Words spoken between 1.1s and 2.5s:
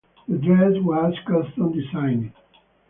custom designed.